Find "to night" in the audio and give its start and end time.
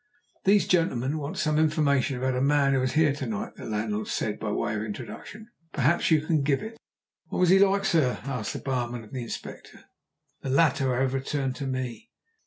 3.13-3.53